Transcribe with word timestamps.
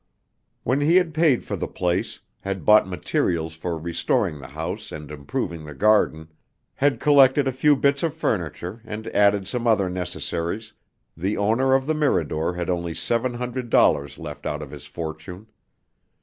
When 0.63 0.81
he 0.81 0.95
had 0.95 1.13
paid 1.13 1.43
for 1.43 1.55
the 1.55 1.67
place, 1.67 2.21
had 2.39 2.65
bought 2.65 2.87
materials 2.87 3.53
for 3.53 3.77
restoring 3.77 4.39
the 4.39 4.47
house 4.47 4.91
and 4.91 5.11
improving 5.11 5.63
the 5.63 5.75
garden, 5.75 6.29
had 6.73 6.99
collected 6.99 7.47
a 7.47 7.51
few 7.51 7.75
bits 7.75 8.01
of 8.01 8.15
furniture 8.15 8.81
and 8.83 9.05
added 9.15 9.47
some 9.47 9.67
other 9.67 9.91
necessaries, 9.91 10.73
the 11.15 11.37
owner 11.37 11.75
of 11.75 11.85
the 11.85 11.93
Mirador 11.93 12.55
had 12.55 12.67
only 12.67 12.95
seven 12.95 13.35
hundred 13.35 13.69
dollars 13.69 14.17
left 14.17 14.47
out 14.47 14.63
of 14.63 14.71
his 14.71 14.87
fortune. 14.87 15.45